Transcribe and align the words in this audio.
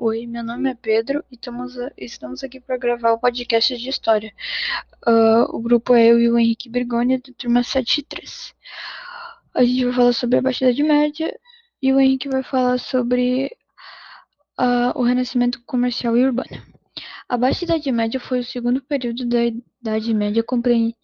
Oi, 0.00 0.28
meu 0.28 0.44
nome 0.44 0.70
é 0.70 0.74
Pedro 0.76 1.24
e 1.28 1.34
estamos, 1.34 1.74
estamos 1.96 2.44
aqui 2.44 2.60
para 2.60 2.76
gravar 2.76 3.10
o 3.10 3.18
podcast 3.18 3.76
de 3.76 3.88
história. 3.88 4.32
Uh, 5.04 5.56
o 5.56 5.60
grupo 5.60 5.92
é 5.92 6.06
eu 6.06 6.20
e 6.20 6.30
o 6.30 6.38
Henrique 6.38 6.68
Bergoni, 6.68 7.18
da 7.18 7.32
turma 7.36 7.64
73. 7.64 8.54
A 9.52 9.64
gente 9.64 9.86
vai 9.86 9.94
falar 9.94 10.12
sobre 10.12 10.38
a 10.38 10.42
Baixa 10.42 10.66
Idade 10.66 10.84
Média 10.84 11.36
e 11.82 11.92
o 11.92 11.98
Henrique 11.98 12.28
vai 12.28 12.44
falar 12.44 12.78
sobre 12.78 13.50
uh, 14.56 14.96
o 14.96 15.02
Renascimento 15.02 15.60
Comercial 15.66 16.16
e 16.16 16.24
Urbano. 16.24 16.62
A 17.28 17.36
Baixa 17.36 17.64
Idade 17.64 17.90
Média 17.90 18.20
foi 18.20 18.38
o 18.38 18.44
segundo 18.44 18.80
período 18.80 19.26
da 19.26 19.46
Idade 19.46 20.14
Média 20.14 20.44
compreendido 20.44 20.96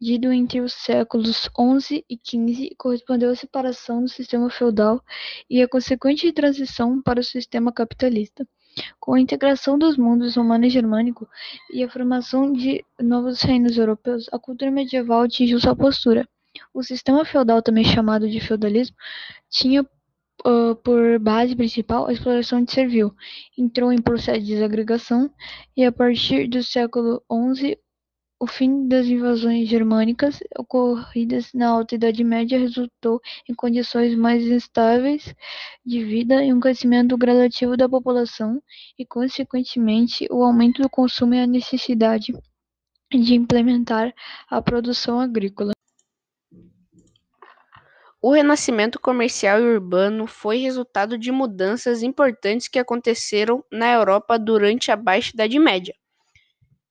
entre 0.00 0.60
os 0.60 0.72
séculos 0.72 1.48
XI 1.80 2.04
e 2.08 2.16
XV 2.16 2.74
correspondeu 2.76 3.30
à 3.30 3.34
separação 3.34 4.02
do 4.02 4.08
sistema 4.08 4.48
feudal 4.48 5.02
e 5.50 5.60
à 5.60 5.68
consequente 5.68 6.32
transição 6.32 7.02
para 7.02 7.20
o 7.20 7.24
sistema 7.24 7.72
capitalista. 7.72 8.46
Com 9.00 9.14
a 9.14 9.20
integração 9.20 9.78
dos 9.78 9.96
mundos 9.96 10.36
romano 10.36 10.66
e 10.66 10.70
germânico 10.70 11.28
e 11.72 11.82
a 11.82 11.90
formação 11.90 12.52
de 12.52 12.84
novos 13.00 13.42
reinos 13.42 13.76
europeus, 13.76 14.28
a 14.32 14.38
cultura 14.38 14.70
medieval 14.70 15.22
atingiu 15.22 15.58
sua 15.58 15.74
postura. 15.74 16.28
O 16.72 16.82
sistema 16.82 17.24
feudal, 17.24 17.62
também 17.62 17.84
chamado 17.84 18.28
de 18.28 18.40
feudalismo, 18.40 18.96
tinha 19.50 19.82
uh, 19.82 20.76
por 20.82 21.18
base 21.18 21.56
principal 21.56 22.06
a 22.06 22.12
exploração 22.12 22.62
de 22.62 22.72
servil. 22.72 23.12
Entrou 23.56 23.92
em 23.92 24.00
processo 24.00 24.40
de 24.40 24.46
desagregação 24.46 25.30
e, 25.76 25.84
a 25.84 25.92
partir 25.92 26.48
do 26.48 26.62
século 26.62 27.22
XI, 27.54 27.78
o 28.40 28.46
fim 28.46 28.86
das 28.86 29.06
invasões 29.06 29.68
germânicas 29.68 30.38
ocorridas 30.56 31.52
na 31.52 31.70
Alta 31.70 31.96
Idade 31.96 32.22
Média 32.22 32.56
resultou 32.58 33.20
em 33.48 33.54
condições 33.54 34.14
mais 34.14 34.44
estáveis 34.46 35.34
de 35.84 36.04
vida 36.04 36.44
e 36.44 36.52
um 36.52 36.60
crescimento 36.60 37.16
gradativo 37.18 37.76
da 37.76 37.88
população 37.88 38.62
e, 38.96 39.04
consequentemente, 39.04 40.28
o 40.30 40.44
aumento 40.44 40.82
do 40.82 40.88
consumo 40.88 41.34
e 41.34 41.40
a 41.40 41.46
necessidade 41.48 42.32
de 43.10 43.34
implementar 43.34 44.14
a 44.48 44.62
produção 44.62 45.18
agrícola. 45.18 45.72
O 48.22 48.32
renascimento 48.32 49.00
comercial 49.00 49.60
e 49.60 49.64
urbano 49.64 50.28
foi 50.28 50.58
resultado 50.58 51.18
de 51.18 51.32
mudanças 51.32 52.04
importantes 52.04 52.68
que 52.68 52.78
aconteceram 52.78 53.64
na 53.70 53.92
Europa 53.92 54.38
durante 54.38 54.92
a 54.92 54.96
Baixa 54.96 55.32
Idade 55.34 55.58
Média. 55.58 55.94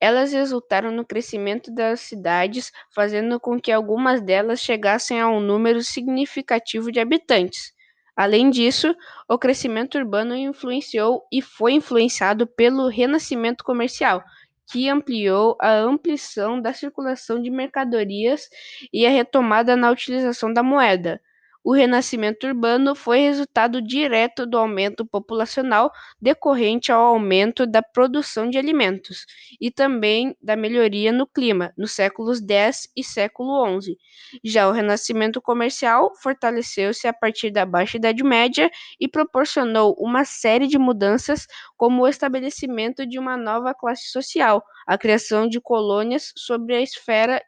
Elas 0.00 0.32
resultaram 0.32 0.90
no 0.90 1.04
crescimento 1.04 1.72
das 1.72 2.00
cidades, 2.00 2.72
fazendo 2.94 3.38
com 3.38 3.60
que 3.60 3.70
algumas 3.70 4.20
delas 4.20 4.60
chegassem 4.60 5.20
a 5.20 5.28
um 5.28 5.40
número 5.40 5.82
significativo 5.82 6.90
de 6.90 7.00
habitantes. 7.00 7.72
Além 8.16 8.50
disso, 8.50 8.94
o 9.28 9.38
crescimento 9.38 9.96
urbano 9.98 10.34
influenciou 10.36 11.24
e 11.32 11.40
foi 11.42 11.72
influenciado 11.72 12.46
pelo 12.46 12.88
renascimento 12.88 13.64
comercial, 13.64 14.22
que 14.70 14.88
ampliou 14.88 15.56
a 15.60 15.72
ampliação 15.72 16.60
da 16.60 16.72
circulação 16.72 17.40
de 17.40 17.50
mercadorias 17.50 18.48
e 18.92 19.06
a 19.06 19.10
retomada 19.10 19.76
na 19.76 19.90
utilização 19.90 20.52
da 20.52 20.62
moeda. 20.62 21.20
O 21.62 21.72
renascimento 21.74 22.46
urbano 22.46 22.94
foi 22.94 23.20
resultado 23.20 23.82
direto 23.82 24.46
do 24.46 24.56
aumento 24.56 25.04
populacional 25.04 25.92
decorrente 26.20 26.90
ao 26.90 27.02
aumento 27.02 27.66
da 27.66 27.82
produção 27.82 28.48
de 28.48 28.56
alimentos 28.56 29.26
e 29.60 29.70
também 29.70 30.34
da 30.42 30.56
melhoria 30.56 31.12
no 31.12 31.26
clima 31.26 31.72
nos 31.76 31.92
séculos 31.92 32.40
X 32.40 32.88
e 32.96 33.04
século 33.04 33.80
XI. 33.80 33.96
Já 34.42 34.68
o 34.68 34.72
renascimento 34.72 35.40
comercial 35.40 36.12
fortaleceu-se 36.22 37.06
a 37.06 37.12
partir 37.12 37.50
da 37.50 37.66
Baixa 37.66 37.98
Idade 37.98 38.22
Média 38.24 38.70
e 38.98 39.06
proporcionou 39.06 39.94
uma 39.98 40.24
série 40.24 40.66
de 40.66 40.78
mudanças, 40.78 41.46
como 41.76 42.02
o 42.02 42.08
estabelecimento 42.08 43.06
de 43.06 43.18
uma 43.18 43.36
nova 43.36 43.74
classe 43.74 44.10
social, 44.10 44.62
a 44.86 44.96
criação 44.96 45.46
de 45.46 45.60
colônias 45.60 46.32
sobre 46.36 46.74
a 46.74 46.80
esfera 46.80 47.42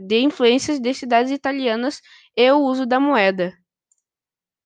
de 0.00 0.20
influências 0.20 0.80
de 0.80 0.94
cidades 0.94 1.32
italianas 1.32 2.00
e 2.36 2.50
o 2.50 2.58
uso 2.60 2.86
da 2.86 2.98
moeda. 3.00 3.52